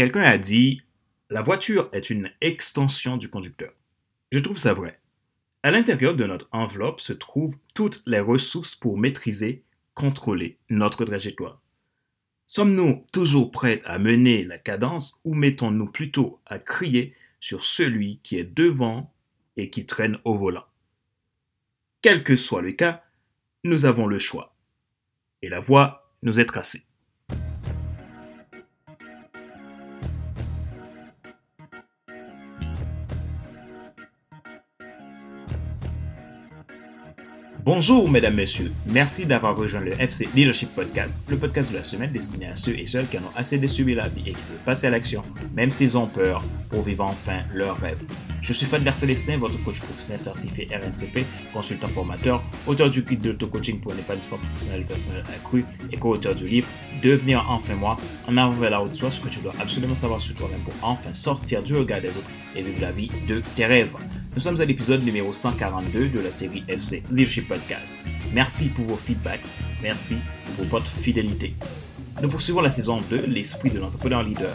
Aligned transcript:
Quelqu'un 0.00 0.22
a 0.22 0.38
dit 0.38 0.80
La 1.28 1.42
voiture 1.42 1.90
est 1.92 2.08
une 2.08 2.30
extension 2.40 3.18
du 3.18 3.28
conducteur. 3.28 3.74
Je 4.32 4.38
trouve 4.38 4.56
ça 4.56 4.72
vrai. 4.72 4.98
À 5.62 5.70
l'intérieur 5.70 6.16
de 6.16 6.24
notre 6.24 6.48
enveloppe 6.52 7.02
se 7.02 7.12
trouvent 7.12 7.58
toutes 7.74 8.02
les 8.06 8.20
ressources 8.20 8.74
pour 8.74 8.96
maîtriser, 8.96 9.62
contrôler 9.92 10.56
notre 10.70 11.04
trajectoire. 11.04 11.60
Sommes-nous 12.46 13.04
toujours 13.12 13.50
prêts 13.50 13.82
à 13.84 13.98
mener 13.98 14.42
la 14.42 14.56
cadence 14.56 15.20
ou 15.24 15.34
mettons-nous 15.34 15.92
plutôt 15.92 16.40
à 16.46 16.58
crier 16.58 17.14
sur 17.38 17.62
celui 17.62 18.20
qui 18.22 18.38
est 18.38 18.56
devant 18.56 19.12
et 19.58 19.68
qui 19.68 19.84
traîne 19.84 20.16
au 20.24 20.34
volant? 20.34 20.64
Quel 22.00 22.24
que 22.24 22.36
soit 22.36 22.62
le 22.62 22.72
cas, 22.72 23.04
nous 23.64 23.84
avons 23.84 24.06
le 24.06 24.18
choix. 24.18 24.56
Et 25.42 25.50
la 25.50 25.60
voie 25.60 26.10
nous 26.22 26.40
est 26.40 26.46
tracée. 26.46 26.84
Bonjour, 37.72 38.10
mesdames, 38.10 38.34
messieurs. 38.34 38.72
Merci 38.90 39.26
d'avoir 39.26 39.56
rejoint 39.56 39.78
le 39.78 39.92
FC 39.92 40.28
Leadership 40.34 40.74
Podcast, 40.74 41.14
le 41.28 41.36
podcast 41.36 41.70
de 41.70 41.76
la 41.76 41.84
semaine 41.84 42.10
destiné 42.10 42.48
à 42.48 42.56
ceux 42.56 42.76
et 42.76 42.84
celles 42.84 43.06
qui 43.06 43.16
en 43.16 43.20
ont 43.20 43.36
assez 43.36 43.58
de 43.58 43.66
subir 43.68 43.98
la 43.98 44.08
vie 44.08 44.22
et 44.22 44.32
qui 44.32 44.40
veulent 44.48 44.64
passer 44.64 44.88
à 44.88 44.90
l'action, 44.90 45.22
même 45.54 45.70
s'ils 45.70 45.96
ont 45.96 46.08
peur, 46.08 46.42
pour 46.68 46.82
vivre 46.82 47.04
enfin 47.04 47.38
leur 47.54 47.78
rêve. 47.78 48.02
Je 48.42 48.52
suis 48.52 48.66
Fadler 48.66 48.92
Célestin, 48.92 49.36
votre 49.36 49.62
coach 49.62 49.78
professionnel 49.78 50.18
certifié 50.18 50.68
RNCP, 50.72 51.24
consultant 51.52 51.86
formateur, 51.86 52.42
auteur 52.66 52.90
du 52.90 53.02
guide 53.02 53.20
d'auto-coaching 53.20 53.78
pour 53.78 53.92
un 53.92 53.98
épanouissement 53.98 54.38
professionnel 54.38 54.84
personnel 54.84 55.22
accru 55.32 55.64
et 55.92 55.96
co-auteur 55.96 56.34
du 56.34 56.48
livre 56.48 56.66
Devenir 57.04 57.46
enfin 57.48 57.76
moi, 57.76 57.94
en 58.26 58.36
avant 58.36 58.50
vers 58.50 58.70
la 58.70 58.82
haute 58.82 58.96
soi, 58.96 59.12
ce 59.12 59.20
que 59.20 59.28
tu 59.28 59.38
dois 59.38 59.52
absolument 59.60 59.94
savoir 59.94 60.20
sur 60.20 60.34
toi-même 60.34 60.62
pour 60.62 60.74
enfin 60.82 61.14
sortir 61.14 61.62
du 61.62 61.76
regard 61.76 62.00
des 62.00 62.08
autres 62.08 62.30
et 62.56 62.62
vivre 62.62 62.80
la 62.80 62.90
vie 62.90 63.12
de 63.28 63.40
tes 63.54 63.66
rêves. 63.66 63.94
Nous 64.32 64.40
sommes 64.40 64.60
à 64.60 64.64
l'épisode 64.64 65.04
numéro 65.04 65.32
142 65.32 66.08
de 66.08 66.20
la 66.20 66.30
série 66.30 66.62
FC 66.68 67.02
Leadership 67.10 67.48
Podcast. 67.48 67.92
Merci 68.32 68.68
pour 68.68 68.84
vos 68.84 68.94
feedbacks. 68.94 69.44
Merci 69.82 70.18
pour 70.54 70.66
votre 70.66 70.86
fidélité. 70.86 71.52
Nous 72.22 72.28
poursuivons 72.28 72.60
la 72.60 72.70
saison 72.70 72.98
2, 73.10 73.26
l'esprit 73.26 73.70
de 73.70 73.80
l'entrepreneur 73.80 74.22
leader. 74.22 74.54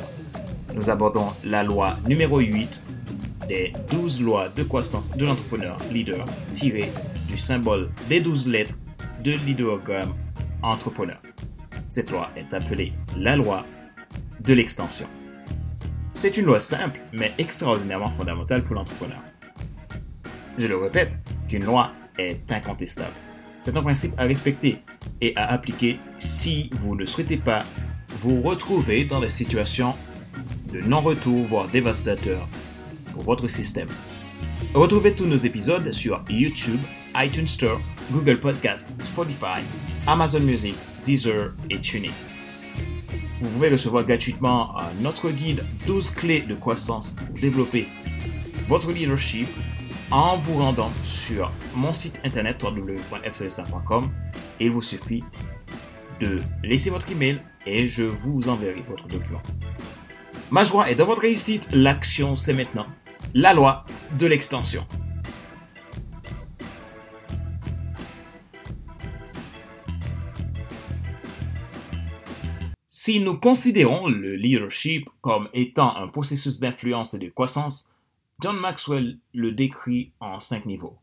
Nous 0.74 0.90
abordons 0.90 1.28
la 1.44 1.62
loi 1.66 1.98
numéro 2.08 2.40
8 2.40 2.84
des 3.50 3.74
12 3.92 4.22
lois 4.22 4.48
de 4.48 4.64
croissance 4.64 5.18
de 5.18 5.26
l'entrepreneur 5.26 5.78
leader 5.92 6.24
tirées 6.54 6.90
du 7.28 7.38
symbole 7.38 7.90
des 8.08 8.22
12 8.22 8.48
lettres 8.48 8.78
de 9.26 9.32
l'idéogramme 9.46 10.16
entrepreneur. 10.64 11.20
Cette 11.90 12.12
loi 12.12 12.32
est 12.38 12.54
appelée 12.54 12.94
la 13.18 13.36
loi 13.36 13.66
de 14.40 14.54
l'extension. 14.54 15.08
C'est 16.14 16.38
une 16.38 16.46
loi 16.46 16.62
simple 16.62 17.02
mais 17.12 17.34
extraordinairement 17.38 18.12
fondamentale 18.12 18.64
pour 18.64 18.76
l'entrepreneur. 18.76 19.25
Je 20.58 20.68
le 20.68 20.78
répète, 20.78 21.12
qu'une 21.50 21.66
loi 21.66 21.92
est 22.18 22.52
incontestable. 22.52 23.14
C'est 23.60 23.76
un 23.76 23.82
principe 23.82 24.14
à 24.18 24.24
respecter 24.24 24.80
et 25.22 25.36
à 25.36 25.52
appliquer 25.52 26.00
si 26.20 26.70
vous 26.82 26.96
ne 26.96 27.06
souhaitez 27.06 27.38
pas 27.38 27.64
vous 28.22 28.42
retrouver 28.42 29.06
dans 29.06 29.20
des 29.20 29.30
situations 29.30 29.94
de 30.72 30.82
non-retour, 30.82 31.46
voire 31.48 31.68
dévastateurs 31.68 32.48
pour 33.14 33.24
votre 33.24 33.48
système. 33.48 33.88
Retrouvez 34.74 35.14
tous 35.14 35.26
nos 35.26 35.38
épisodes 35.38 35.92
sur 35.92 36.24
YouTube, 36.30 36.80
iTunes 37.16 37.48
Store, 37.48 37.80
Google 38.12 38.40
Podcast, 38.40 38.90
Spotify, 39.04 39.62
Amazon 40.08 40.42
Music, 40.42 40.76
Deezer 41.04 41.54
et 41.70 41.80
TuneIn. 41.80 42.12
Vous 43.42 43.50
pouvez 43.50 43.70
recevoir 43.70 44.06
gratuitement 44.06 44.76
notre 45.02 45.30
guide 45.30 45.64
12 45.88 46.12
clés 46.12 46.42
de 46.42 46.56
croissance 46.56 47.14
pour 47.14 47.40
développer 47.40 47.88
votre 48.68 48.92
leadership 48.92 49.48
en 50.12 50.38
vous 50.38 50.60
rendant 50.60 50.92
sur 51.04 51.52
mon 51.76 51.94
site 51.94 52.20
internet 52.24 52.62
www.fcsa.com. 52.62 54.12
Il 54.60 54.72
vous 54.72 54.82
suffit 54.82 55.24
de 56.20 56.42
laisser 56.64 56.90
votre 56.90 57.12
email 57.12 57.42
et 57.66 57.88
je 57.88 58.04
vous 58.04 58.48
enverrai 58.48 58.84
votre 58.88 59.08
document. 59.08 59.42
Ma 60.52 60.64
joie 60.64 60.90
est 60.90 60.96
dans 60.96 61.08
votre 61.08 61.22
réussite. 61.22 61.70
L'action, 61.72 62.36
c'est 62.36 62.54
maintenant. 62.54 62.86
La 63.34 63.54
loi 63.54 63.86
de 64.20 64.28
l'extension. 64.28 64.86
Si 72.88 73.20
nous 73.20 73.38
considérons 73.38 74.08
le 74.08 74.36
leadership 74.36 75.08
comme 75.22 75.48
étant 75.54 75.96
un 75.96 76.08
processus 76.08 76.60
d'influence 76.60 77.14
et 77.14 77.20
de 77.20 77.30
croissance, 77.30 77.95
John 78.42 78.60
Maxwell 78.60 79.18
le 79.34 79.52
décrit 79.52 80.12
en 80.20 80.40
cinq 80.40 80.66
niveaux. 80.66 80.98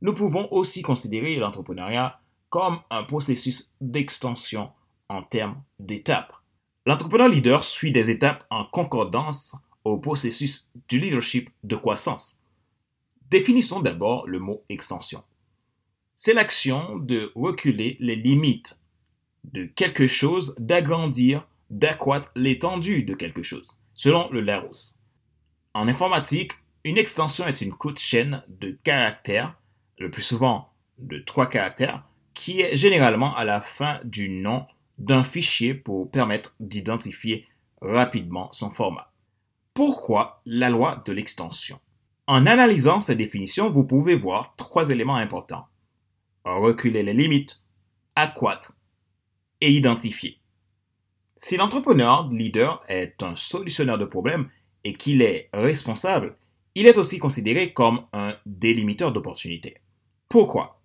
Nous 0.00 0.14
pouvons 0.14 0.50
aussi 0.52 0.82
considérer 0.82 1.36
l'entrepreneuriat 1.36 2.20
comme 2.50 2.80
un 2.90 3.02
processus 3.02 3.74
d'extension 3.80 4.70
en 5.08 5.22
termes 5.22 5.60
d'étapes. 5.80 6.32
L'entrepreneur 6.86 7.28
leader 7.28 7.64
suit 7.64 7.92
des 7.92 8.10
étapes 8.10 8.46
en 8.50 8.64
concordance 8.64 9.56
au 9.84 9.98
processus 9.98 10.70
du 10.88 11.00
leadership 11.00 11.50
de 11.64 11.76
croissance. 11.76 12.44
Définissons 13.30 13.80
d'abord 13.80 14.26
le 14.26 14.38
mot 14.38 14.64
extension. 14.68 15.22
C'est 16.16 16.34
l'action 16.34 16.96
de 16.96 17.32
reculer 17.34 17.96
les 18.00 18.16
limites 18.16 18.80
de 19.44 19.66
quelque 19.66 20.06
chose, 20.06 20.54
d'agrandir, 20.58 21.46
d'accroître 21.70 22.30
l'étendue 22.34 23.02
de 23.02 23.14
quelque 23.14 23.42
chose, 23.42 23.82
selon 23.94 24.30
le 24.30 24.40
Larousse. 24.40 25.00
En 25.74 25.88
informatique, 25.88 26.52
une 26.84 26.98
extension 26.98 27.46
est 27.46 27.60
une 27.60 27.72
courte 27.72 27.98
chaîne 27.98 28.42
de 28.48 28.70
caractères, 28.84 29.54
le 29.98 30.10
plus 30.10 30.22
souvent 30.22 30.72
de 30.98 31.18
trois 31.18 31.48
caractères, 31.48 32.04
qui 32.34 32.60
est 32.60 32.76
généralement 32.76 33.34
à 33.36 33.44
la 33.44 33.60
fin 33.60 34.00
du 34.04 34.28
nom 34.28 34.66
d'un 34.98 35.24
fichier 35.24 35.74
pour 35.74 36.10
permettre 36.10 36.56
d'identifier 36.60 37.46
rapidement 37.80 38.50
son 38.52 38.70
format. 38.70 39.12
Pourquoi 39.74 40.42
la 40.44 40.70
loi 40.70 41.02
de 41.06 41.12
l'extension? 41.12 41.80
En 42.26 42.46
analysant 42.46 43.00
cette 43.00 43.18
définition, 43.18 43.70
vous 43.70 43.84
pouvez 43.84 44.14
voir 44.14 44.54
trois 44.56 44.90
éléments 44.90 45.16
importants. 45.16 45.66
Reculer 46.44 47.02
les 47.02 47.14
limites, 47.14 47.62
accroître 48.14 48.72
et 49.60 49.70
identifier. 49.70 50.40
Si 51.36 51.56
l'entrepreneur 51.56 52.28
leader 52.30 52.82
est 52.88 53.22
un 53.22 53.36
solutionneur 53.36 53.98
de 53.98 54.04
problèmes 54.04 54.50
et 54.84 54.92
qu'il 54.92 55.22
est 55.22 55.48
responsable, 55.52 56.36
il 56.78 56.86
est 56.86 56.96
aussi 56.96 57.18
considéré 57.18 57.72
comme 57.72 58.06
un 58.12 58.36
délimiteur 58.46 59.12
d'opportunités. 59.12 59.78
Pourquoi? 60.28 60.80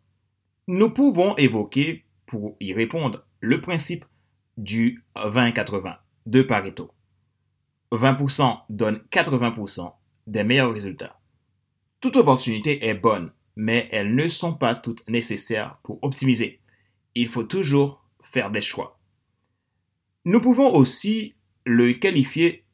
Nous 0.66 0.90
pouvons 0.90 1.36
évoquer, 1.38 2.06
pour 2.26 2.58
y 2.60 2.74
répondre, 2.74 3.28
le 3.42 3.62
principe 3.62 4.04
du 4.58 5.04
20-80 5.16 5.98
de 6.26 6.42
Pareto. 6.42 6.90
20% 7.92 8.62
donne 8.70 9.04
80% 9.12 9.94
des 10.26 10.44
meilleurs 10.44 10.74
résultats. 10.74 11.20
Toute 12.02 12.16
opportunité 12.16 12.88
est 12.88 12.96
bonne, 12.96 13.32
mais 13.56 13.88
elles 13.92 14.16
ne 14.16 14.28
sont 14.28 14.56
pas 14.56 14.74
toutes 14.74 15.08
nécessaires 15.08 15.78
pour 15.84 16.00
optimiser. 16.02 16.60
Il 17.14 17.28
faut 17.28 17.44
toujours 17.44 18.04
faire 18.20 18.50
des 18.50 18.62
choix. 18.62 19.00
Nous 20.26 20.42
pouvons 20.42 20.74
aussi 20.74 21.36
le 21.66 21.94
qualifier 21.94 22.66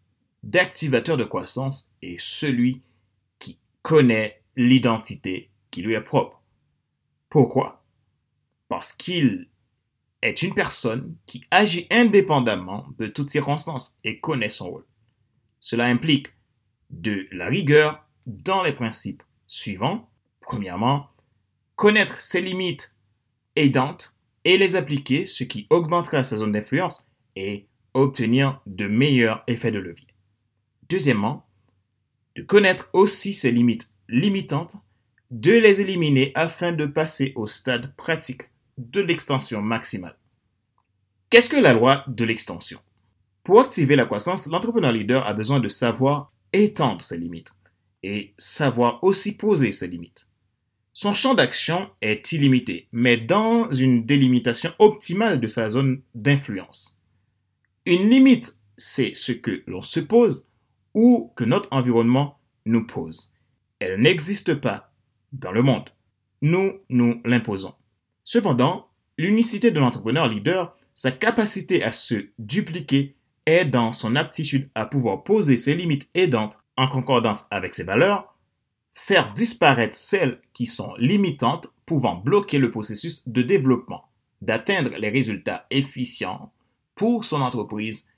d'activateur 0.44 1.18
de 1.18 1.26
croissance 1.26 1.92
et 2.02 2.16
celui 2.18 2.82
connaît 3.82 4.44
l'identité 4.56 5.52
qui 5.72 5.82
lui 5.82 5.94
est 5.94 6.02
propre. 6.02 6.42
Pourquoi? 7.30 7.86
Parce 8.68 8.94
qu'il 8.94 9.50
est 10.22 10.42
une 10.42 10.54
personne 10.54 11.16
qui 11.26 11.46
agit 11.52 11.88
indépendamment 11.92 12.88
de 12.98 13.08
toutes 13.08 13.30
circonstances 13.30 13.98
et 14.04 14.20
connaît 14.20 14.50
son 14.50 14.70
rôle. 14.70 14.86
Cela 15.60 15.86
implique 15.86 16.28
de 16.90 17.28
la 17.32 17.48
rigueur 17.48 18.06
dans 18.26 18.64
les 18.64 18.74
principes 18.74 19.24
suivants. 19.48 20.10
Premièrement, 20.42 21.10
connaître 21.76 22.20
ses 22.22 22.42
limites 22.42 22.96
aidantes 23.56 24.16
et 24.44 24.58
les 24.58 24.76
appliquer, 24.76 25.26
ce 25.26 25.44
qui 25.44 25.68
augmentera 25.70 26.24
sa 26.24 26.38
zone 26.38 26.52
d'influence 26.52 27.12
et 27.36 27.68
obtenir 27.94 28.62
de 28.66 28.88
meilleurs 28.88 29.44
effets 29.48 29.72
de 29.72 29.80
levier. 29.80 30.08
Deuxièmement, 30.90 31.49
de 32.40 32.46
connaître 32.46 32.90
aussi 32.94 33.34
ses 33.34 33.52
limites 33.52 33.94
limitantes, 34.08 34.78
de 35.30 35.52
les 35.52 35.82
éliminer 35.82 36.32
afin 36.36 36.72
de 36.72 36.86
passer 36.86 37.34
au 37.36 37.48
stade 37.48 37.94
pratique 37.98 38.44
de 38.78 39.02
l'extension 39.02 39.62
maximale. 39.62 40.16
Qu'est-ce 41.30 41.50
que 41.50 41.58
la 41.58 41.74
loi 41.74 42.06
de 42.08 42.24
l'extension? 42.24 42.80
Pour 43.44 43.60
activer 43.60 43.98
la 43.98 44.06
croissance, 44.06 44.48
l'entrepreneur 44.48 44.94
leader 44.94 45.28
a 45.28 45.34
besoin 45.34 45.60
de 45.60 45.68
savoir 45.68 46.32
étendre 46.54 47.02
ses 47.02 47.18
limites 47.18 47.52
et 48.04 48.34
savoir 48.38 49.04
aussi 49.04 49.36
poser 49.36 49.74
ses 49.74 49.90
limites. 49.90 50.30
Son 50.94 51.14
champ 51.14 51.34
d'action 51.34 51.90
est 52.02 52.32
illimité, 52.32 52.88
mais 52.94 53.18
dans 53.18 53.70
une 53.70 54.06
délimitation 54.06 54.72
optimale 54.80 55.42
de 55.42 55.48
sa 55.48 55.68
zone 55.70 56.02
d'influence. 56.16 57.04
Une 57.86 58.10
limite 58.10 58.56
c'est 58.78 59.14
ce 59.14 59.34
que 59.34 59.62
l'on 59.68 59.82
se 59.82 60.00
pose 60.00 60.49
ou 60.94 61.32
que 61.36 61.44
notre 61.44 61.70
environnement 61.72 62.40
nous 62.66 62.86
pose. 62.86 63.38
Elle 63.80 64.02
n'existe 64.02 64.56
pas 64.56 64.92
dans 65.32 65.52
le 65.52 65.62
monde. 65.62 65.90
Nous 66.42 66.74
nous 66.90 67.22
l'imposons. 67.26 67.74
Cependant, 68.24 68.88
l'unicité 69.18 69.72
de 69.72 69.80
l'entrepreneur 69.80 70.28
leader, 70.28 70.76
sa 70.94 71.12
capacité 71.12 71.84
à 71.84 71.92
se 71.92 72.28
dupliquer 72.38 73.16
est 73.46 73.66
dans 73.66 73.94
son 73.94 74.16
aptitude 74.16 74.70
à 74.76 74.86
pouvoir 74.86 75.24
poser 75.24 75.58
ses 75.58 75.76
limites 75.76 76.10
aidantes 76.14 76.64
en 76.78 76.88
concordance 76.88 77.46
avec 77.52 77.74
ses 77.74 77.84
valeurs, 77.84 78.36
faire 78.94 79.34
disparaître 79.34 79.96
celles 79.96 80.42
qui 80.54 80.66
sont 80.66 80.94
limitantes 80.98 81.68
pouvant 81.86 82.16
bloquer 82.16 82.60
le 82.60 82.70
processus 82.70 83.28
de 83.28 83.42
développement, 83.42 84.06
d'atteindre 84.42 84.92
les 84.98 85.10
résultats 85.10 85.66
efficients 85.70 86.52
pour 86.96 87.24
son 87.26 87.42
entreprise 87.42 88.12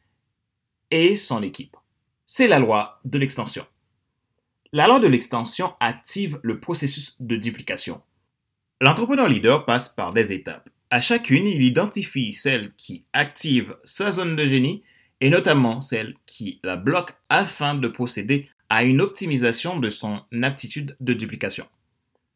et 0.89 1.15
son 1.15 1.41
équipe. 1.43 1.77
C'est 2.33 2.47
la 2.47 2.59
loi 2.59 3.01
de 3.03 3.19
l'extension. 3.19 3.65
La 4.71 4.87
loi 4.87 5.01
de 5.01 5.07
l'extension 5.07 5.73
active 5.81 6.39
le 6.43 6.61
processus 6.61 7.21
de 7.21 7.35
duplication. 7.35 8.01
L'entrepreneur 8.79 9.27
leader 9.27 9.65
passe 9.65 9.89
par 9.89 10.13
des 10.13 10.31
étapes. 10.31 10.69
À 10.91 11.01
chacune, 11.01 11.45
il 11.45 11.61
identifie 11.61 12.31
celle 12.31 12.71
qui 12.75 13.03
active 13.11 13.75
sa 13.83 14.11
zone 14.11 14.37
de 14.37 14.45
génie 14.45 14.81
et 15.19 15.29
notamment 15.29 15.81
celle 15.81 16.15
qui 16.25 16.61
la 16.63 16.77
bloque 16.77 17.17
afin 17.27 17.75
de 17.75 17.89
procéder 17.89 18.47
à 18.69 18.85
une 18.85 19.01
optimisation 19.01 19.77
de 19.77 19.89
son 19.89 20.21
aptitude 20.41 20.95
de 21.01 21.11
duplication. 21.11 21.67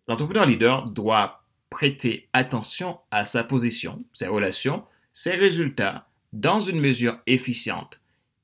L'entrepreneur 0.09 0.45
leader 0.45 0.89
doit 0.89 1.45
prêter 1.69 2.27
attention 2.33 2.99
à 3.11 3.23
sa 3.23 3.45
position, 3.45 4.03
ses 4.11 4.27
relations, 4.27 4.83
ses 5.13 5.35
résultats 5.35 6.09
dans 6.33 6.59
une 6.59 6.81
mesure 6.81 7.17
efficiente. 7.27 8.01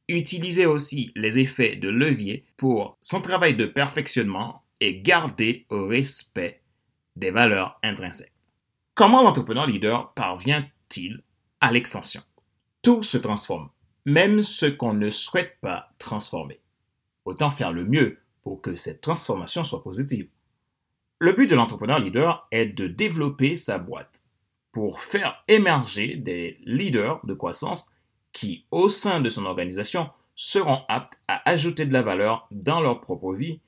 Utiliser 0.08 0.66
aussi 0.66 1.12
les 1.16 1.40
effets 1.40 1.76
de 1.76 1.90
levier 1.90 2.46
pour 2.58 2.98
son 3.00 3.22
travail 3.22 3.56
de 3.56 3.66
perfectionnement 3.66 4.64
et 4.80 5.02
garder 5.02 5.66
au 5.70 5.88
respect 5.88 6.62
des 7.16 7.32
valeurs 7.32 7.80
intrinsèques. 7.84 8.34
Comment 8.94 9.24
l'entrepreneur 9.24 9.68
leader 9.68 10.14
parvient-il 10.14 11.24
à 11.62 11.72
l'extension? 11.72 12.22
Tout 12.82 13.04
se 13.04 13.18
transforme, 13.18 13.70
même 14.06 14.42
ce 14.42 14.66
qu'on 14.66 14.94
ne 14.94 15.10
souhaite 15.10 15.58
pas 15.62 15.94
transformer. 16.00 16.60
Autant 17.26 17.52
faire 17.52 17.72
le 17.72 17.86
mieux 17.86 18.20
pour 18.42 18.62
que 18.62 18.76
cette 18.76 19.02
transformation 19.02 19.64
soit 19.64 19.84
positive. 19.84 20.28
Le 21.20 21.34
but 21.34 21.48
de 21.48 21.56
l'entrepreneur 21.56 22.00
leader 22.00 22.48
est 22.52 22.66
de 22.66 22.88
développer 22.88 23.56
sa 23.56 23.78
boîte 23.78 24.24
pour 24.72 25.02
faire 25.02 25.44
émerger 25.48 26.16
des 26.16 26.58
leaders 26.64 27.24
de 27.26 27.34
croissance 27.34 27.94
qui, 28.34 28.66
au 28.72 28.90
sein 28.90 29.22
de 29.22 29.30
son 29.30 29.46
organisation, 29.46 30.10
seront 30.36 30.82
aptes 30.88 31.22
à 31.28 31.48
ajouter 31.50 31.86
de 31.86 31.94
la 31.94 32.02
valeur 32.02 32.48
dans 32.52 32.82
leur 32.82 33.02
propre 33.02 33.34
vie, 33.34 33.60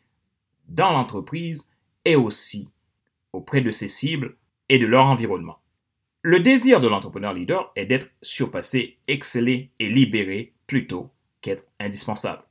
dans 0.68 0.92
l'entreprise 0.92 1.72
et 2.06 2.16
aussi 2.16 2.70
auprès 3.32 3.62
de 3.62 3.72
ses 3.72 3.88
cibles 3.88 4.38
et 4.70 4.80
de 4.80 4.86
leur 4.86 5.06
environnement. 5.06 5.60
Le 6.22 6.40
désir 6.40 6.80
de 6.80 6.88
l'entrepreneur 6.88 7.34
leader 7.34 7.72
est 7.76 7.86
d'être 7.86 8.10
surpassé, 8.22 8.98
excellé 9.08 9.72
et 9.80 9.90
libéré 9.90 10.54
plutôt 10.68 11.12
qu'être 11.42 11.66
indispensable. 11.80 12.44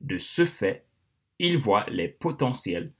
De 0.00 0.18
ce 0.18 0.44
fait, 0.44 0.84
il 1.38 1.56
voit 1.56 1.86
les 1.88 2.08
potentiels 2.08 2.92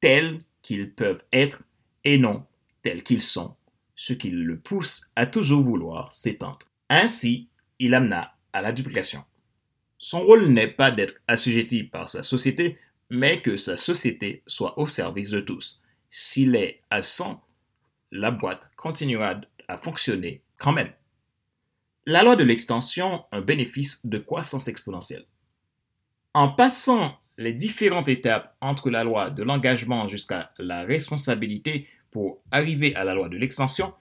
tels 0.00 0.38
qu'ils 0.62 0.92
peuvent 0.92 1.24
être 1.32 1.62
et 2.04 2.18
non 2.18 2.44
tels 2.82 3.02
qu'ils 3.02 3.20
sont, 3.20 3.54
ce 3.94 4.12
qui 4.12 4.30
le 4.30 4.58
pousse 4.58 5.12
à 5.14 5.26
toujours 5.26 5.62
vouloir 5.62 6.12
s'étendre. 6.12 6.66
Ainsi, 6.88 7.48
il 7.78 7.94
amena 7.94 8.34
à 8.52 8.62
la 8.62 8.72
duplication. 8.72 9.24
Son 9.98 10.20
rôle 10.20 10.46
n'est 10.48 10.68
pas 10.68 10.90
d'être 10.90 11.20
assujetti 11.26 11.84
par 11.84 12.08
sa 12.08 12.22
société, 12.22 12.78
mais 13.10 13.42
que 13.42 13.56
sa 13.56 13.76
société 13.76 14.42
soit 14.46 14.78
au 14.78 14.86
service 14.86 15.30
de 15.30 15.40
tous. 15.40 15.84
S'il 16.10 16.56
est 16.56 16.82
absent, 16.90 17.42
la 18.10 18.30
boîte 18.30 18.70
continuera 18.76 19.40
à 19.66 19.76
fonctionner 19.76 20.42
quand 20.56 20.72
même. 20.72 20.92
La 22.06 22.22
loi 22.22 22.36
de 22.36 22.44
l'extension, 22.44 23.24
un 23.32 23.40
bénéfice 23.40 24.06
de 24.06 24.18
croissance 24.18 24.68
exponentielle. 24.68 25.26
En 26.32 26.48
passant 26.48 27.18
les 27.36 27.52
différentes 27.52 28.08
étapes 28.08 28.56
entre 28.60 28.90
la 28.90 29.04
loi 29.04 29.30
de 29.30 29.42
l'engagement 29.42 30.08
jusqu'à 30.08 30.52
la 30.58 30.82
responsabilité 30.82 31.86
pour 32.10 32.42
arriver 32.50 32.94
à 32.94 33.04
la 33.04 33.14
loi 33.14 33.28
de 33.28 33.36
l'extension, 33.36 33.92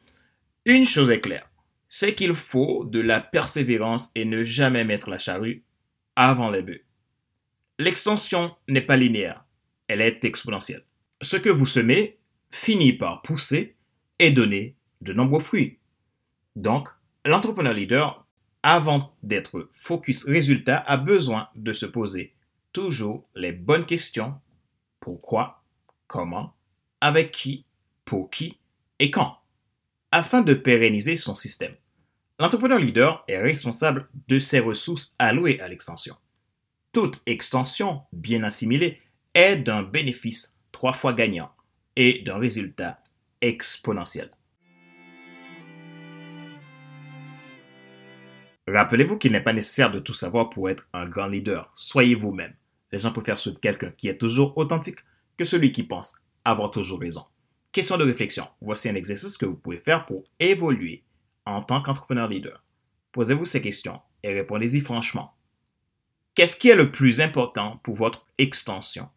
une 0.65 0.85
chose 0.85 1.11
est 1.11 1.19
claire, 1.19 1.49
c'est 1.89 2.15
qu'il 2.15 2.35
faut 2.35 2.85
de 2.85 2.99
la 2.99 3.21
persévérance 3.21 4.11
et 4.15 4.25
ne 4.25 4.43
jamais 4.43 4.83
mettre 4.83 5.09
la 5.09 5.19
charrue 5.19 5.63
avant 6.15 6.49
les 6.49 6.61
bœufs. 6.61 6.83
L'extension 7.79 8.55
n'est 8.67 8.81
pas 8.81 8.97
linéaire, 8.97 9.45
elle 9.87 10.01
est 10.01 10.25
exponentielle. 10.25 10.83
Ce 11.21 11.37
que 11.37 11.49
vous 11.49 11.65
semez 11.65 12.17
finit 12.49 12.93
par 12.93 13.21
pousser 13.21 13.75
et 14.19 14.31
donner 14.31 14.73
de 15.01 15.13
nombreux 15.13 15.41
fruits. 15.41 15.77
Donc, 16.55 16.89
l'entrepreneur 17.23 17.73
leader, 17.73 18.25
avant 18.63 19.15
d'être 19.23 19.69
focus 19.71 20.25
résultat, 20.25 20.77
a 20.77 20.97
besoin 20.97 21.49
de 21.55 21.71
se 21.71 21.85
poser 21.85 22.33
toujours 22.73 23.27
les 23.35 23.51
bonnes 23.51 23.85
questions. 23.85 24.35
Pourquoi, 24.99 25.63
comment, 26.07 26.55
avec 26.99 27.31
qui, 27.31 27.65
pour 28.05 28.29
qui 28.29 28.57
et 28.99 29.11
quand, 29.11 29.37
afin 30.11 30.41
de 30.41 30.53
pérenniser 30.53 31.15
son 31.15 31.35
système. 31.35 31.75
L'entrepreneur 32.39 32.79
leader 32.79 33.23
est 33.27 33.39
responsable 33.39 34.07
de 34.27 34.39
ses 34.39 34.59
ressources 34.59 35.15
allouées 35.19 35.59
à 35.59 35.67
l'extension. 35.67 36.15
Toute 36.93 37.21
extension 37.25 38.01
bien 38.13 38.43
assimilée 38.43 39.01
est 39.33 39.57
d'un 39.57 39.83
bénéfice 39.83 40.57
trois 40.71 40.93
fois 40.93 41.13
gagnant 41.13 41.51
et 41.95 42.21
d'un 42.21 42.37
résultat 42.37 42.99
exponentielle. 43.41 44.31
Rappelez-vous 48.67 49.17
qu'il 49.17 49.31
n'est 49.31 49.41
pas 49.41 49.53
nécessaire 49.53 49.91
de 49.91 49.99
tout 49.99 50.13
savoir 50.13 50.49
pour 50.49 50.69
être 50.69 50.87
un 50.93 51.07
grand 51.07 51.27
leader. 51.27 51.71
Soyez 51.73 52.15
vous-même. 52.15 52.53
Les 52.91 52.99
gens 52.99 53.11
préfèrent 53.11 53.39
suivre 53.39 53.59
quelqu'un 53.59 53.91
qui 53.91 54.09
est 54.09 54.17
toujours 54.17 54.57
authentique 54.57 54.99
que 55.37 55.45
celui 55.45 55.71
qui 55.71 55.83
pense 55.83 56.17
avoir 56.43 56.71
toujours 56.71 56.99
raison. 56.99 57.25
Question 57.77 57.99
de 57.99 58.05
réflexion. 58.05 58.47
Voici 58.59 58.89
un 58.89 58.95
exercice 58.95 59.37
que 59.37 59.45
vous 59.45 59.55
pouvez 59.55 59.77
faire 59.77 60.07
pour 60.07 60.23
évoluer 60.39 61.03
en 61.45 61.61
tant 61.61 61.79
qu'entrepreneur 61.79 62.27
leader. 62.27 62.63
Posez-vous 63.11 63.45
ces 63.45 63.61
questions 63.61 64.01
et 64.23 64.33
répondez-y 64.33 64.81
franchement. 64.81 65.35
Qu'est-ce 66.33 66.55
qui 66.55 66.69
est 66.69 66.75
le 66.75 66.91
plus 66.91 67.21
important 67.21 67.77
pour 67.83 67.93
votre 67.93 68.25
extension? 68.39 69.09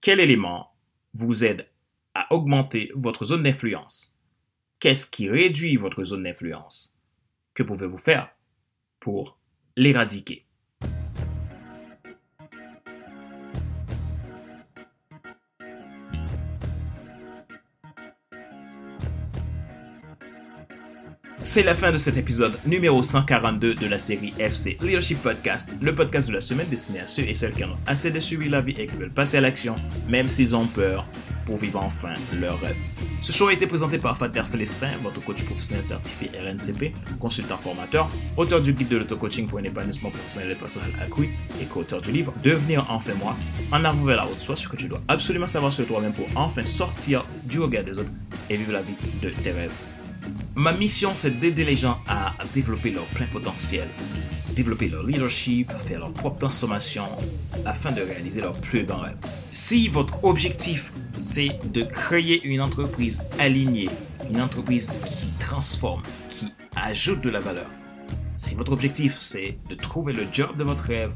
Quel 0.00 0.18
élément 0.18 0.74
vous 1.12 1.44
aide 1.44 1.68
à 2.14 2.32
augmenter 2.32 2.90
votre 2.94 3.26
zone 3.26 3.42
d'influence? 3.42 4.18
Qu'est-ce 4.78 5.06
qui 5.06 5.28
réduit 5.28 5.76
votre 5.76 6.04
zone 6.04 6.22
d'influence? 6.22 6.98
Que 7.52 7.62
pouvez-vous 7.62 7.98
faire 7.98 8.30
pour 8.98 9.38
l'éradiquer? 9.76 10.46
C'est 21.44 21.64
la 21.64 21.74
fin 21.74 21.90
de 21.90 21.96
cet 21.96 22.16
épisode 22.16 22.56
numéro 22.66 23.02
142 23.02 23.74
de 23.74 23.86
la 23.88 23.98
série 23.98 24.32
FC 24.38 24.78
Leadership 24.80 25.20
Podcast, 25.20 25.70
le 25.82 25.92
podcast 25.92 26.28
de 26.28 26.34
la 26.34 26.40
semaine 26.40 26.68
destiné 26.68 27.00
à 27.00 27.08
ceux 27.08 27.24
et 27.24 27.34
celles 27.34 27.52
qui 27.52 27.64
en 27.64 27.70
ont 27.70 27.78
assez 27.84 28.12
de 28.12 28.20
suivre 28.20 28.48
la 28.48 28.60
vie 28.60 28.76
et 28.78 28.86
qui 28.86 28.94
veulent 28.94 29.10
passer 29.10 29.38
à 29.38 29.40
l'action, 29.40 29.74
même 30.08 30.28
s'ils 30.28 30.54
ont 30.54 30.68
peur, 30.68 31.04
pour 31.44 31.56
vivre 31.56 31.82
enfin 31.82 32.12
leur 32.40 32.60
rêve. 32.60 32.76
Ce 33.22 33.32
show 33.32 33.48
a 33.48 33.52
été 33.52 33.66
présenté 33.66 33.98
par 33.98 34.16
Fader 34.16 34.44
Célestin, 34.44 34.90
votre 35.02 35.20
coach 35.24 35.42
professionnel 35.42 35.82
certifié 35.82 36.30
RNCP, 36.38 36.94
consultant 37.18 37.56
formateur, 37.56 38.08
auteur 38.36 38.62
du 38.62 38.72
guide 38.72 38.88
de 38.88 38.98
l'auto-coaching 38.98 39.48
pour 39.48 39.58
un 39.58 39.64
épanouissement 39.64 40.10
professionnel 40.10 40.52
et 40.52 40.54
personnel 40.54 40.90
accru 41.02 41.28
et 41.60 41.64
co-auteur 41.64 42.00
du 42.00 42.12
livre 42.12 42.32
Devenir 42.44 42.86
enfin 42.88 43.14
moi, 43.18 43.36
en 43.72 43.84
avant 43.84 44.04
vers 44.04 44.18
la 44.18 44.26
haute 44.26 44.40
soi, 44.40 44.54
ce 44.54 44.68
que 44.68 44.76
tu 44.76 44.86
dois 44.86 45.00
absolument 45.08 45.48
savoir 45.48 45.72
sur 45.72 45.84
toi-même 45.88 46.12
pour 46.12 46.26
enfin 46.36 46.64
sortir 46.64 47.24
du 47.42 47.58
regard 47.58 47.82
des 47.82 47.98
autres 47.98 48.12
et 48.48 48.56
vivre 48.56 48.72
la 48.72 48.82
vie 48.82 48.94
de 49.20 49.30
tes 49.30 49.50
rêves. 49.50 49.72
Ma 50.54 50.72
mission, 50.72 51.12
c'est 51.16 51.38
d'aider 51.38 51.64
les 51.64 51.76
gens 51.76 51.98
à 52.06 52.34
développer 52.54 52.90
leur 52.90 53.04
plein 53.06 53.26
potentiel, 53.26 53.88
développer 54.54 54.88
leur 54.88 55.02
leadership, 55.02 55.70
faire 55.86 56.00
leur 56.00 56.12
propre 56.12 56.40
transformation 56.40 57.04
afin 57.64 57.92
de 57.92 58.02
réaliser 58.02 58.40
leur 58.40 58.52
plus 58.52 58.84
grand 58.84 59.00
rêve. 59.00 59.16
Si 59.50 59.88
votre 59.88 60.22
objectif, 60.24 60.92
c'est 61.18 61.58
de 61.72 61.82
créer 61.82 62.44
une 62.44 62.60
entreprise 62.60 63.22
alignée, 63.38 63.88
une 64.30 64.40
entreprise 64.40 64.92
qui 65.06 65.32
transforme, 65.38 66.02
qui 66.28 66.52
ajoute 66.76 67.22
de 67.22 67.30
la 67.30 67.40
valeur, 67.40 67.70
si 68.34 68.54
votre 68.54 68.72
objectif, 68.72 69.18
c'est 69.20 69.58
de 69.68 69.74
trouver 69.74 70.12
le 70.12 70.26
job 70.32 70.56
de 70.56 70.64
votre 70.64 70.84
rêve, 70.84 71.12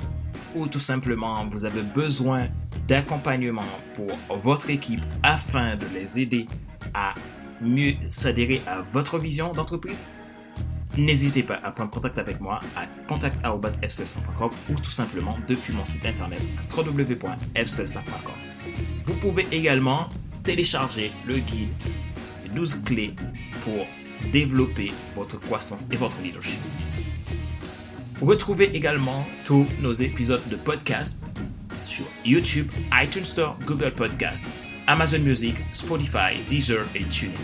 ou 0.55 0.67
tout 0.67 0.81
simplement 0.81 1.47
vous 1.51 1.65
avez 1.65 1.83
besoin 1.83 2.49
d'accompagnement 2.89 3.63
pour 3.95 4.39
votre 4.39 4.71
équipe 4.71 5.01
afin 5.23 5.77
de 5.77 5.85
les 5.95 6.21
aider 6.21 6.47
à 6.95 7.15
mieux 7.61 7.95
s'adhérer 8.09 8.61
à 8.67 8.83
votre 8.93 9.19
vision 9.19 9.53
d'entreprise, 9.53 10.09
N'hésitez 10.97 11.43
pas 11.43 11.57
à 11.63 11.71
prendre 11.73 11.91
contact 11.91 12.17
avec 12.19 12.41
moi 12.41 12.59
à 12.75 12.87
contact.fcl5.com 13.07 14.51
ou 14.71 14.75
tout 14.81 14.91
simplement 14.91 15.37
depuis 15.47 15.75
mon 15.75 15.85
site 15.85 16.07
internet 16.07 16.41
www.fcl5.com. 16.75 18.35
Vous 19.05 19.15
pouvez 19.17 19.47
également 19.53 20.09
télécharger 20.43 21.13
le 21.27 21.37
guide 21.37 21.69
12 22.55 22.83
clés 22.85 23.15
pour 23.63 23.87
développer 24.33 24.91
votre 25.15 25.39
croissance 25.39 25.87
et 25.93 25.97
votre 25.97 26.19
leadership. 26.23 26.59
Retrouvez 28.23 28.75
également 28.75 29.27
tous 29.45 29.67
nos 29.83 29.93
épisodes 29.93 30.49
de 30.49 30.57
podcast 30.57 31.21
sur 31.85 32.07
YouTube, 32.25 32.71
iTunes 32.93 33.25
Store, 33.25 33.59
Google 33.67 33.93
Podcast, 33.93 34.47
Amazon 34.87 35.19
Music, 35.21 35.57
Spotify, 35.73 36.39
Deezer 36.47 36.85
et 36.95 37.05
TuneIn. 37.05 37.35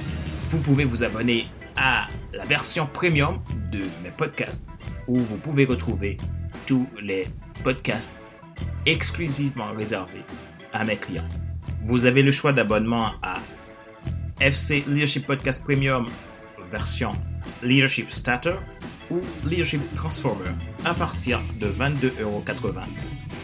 Vous 0.50 0.58
pouvez 0.58 0.84
vous 0.84 1.02
abonner 1.02 1.48
à 1.76 2.06
la 2.32 2.44
version 2.44 2.86
premium 2.86 3.40
de 3.72 3.80
mes 4.02 4.10
podcasts 4.16 4.66
où 5.08 5.16
vous 5.16 5.36
pouvez 5.38 5.64
retrouver 5.64 6.16
tous 6.66 6.86
les 7.00 7.24
podcasts 7.64 8.16
exclusivement 8.86 9.72
réservés 9.72 10.22
à 10.72 10.84
mes 10.84 10.96
clients. 10.96 11.28
Vous 11.82 12.04
avez 12.04 12.22
le 12.22 12.30
choix 12.30 12.52
d'abonnement 12.52 13.12
à 13.22 13.38
FC 14.40 14.84
Leadership 14.86 15.26
Podcast 15.26 15.64
Premium 15.64 16.06
version 16.70 17.12
Leadership 17.62 18.12
Starter 18.12 18.54
ou 19.10 19.20
Leadership 19.46 19.80
Transformer 19.94 20.50
à 20.84 20.94
partir 20.94 21.40
de 21.60 21.66
22,80€ 21.66 22.84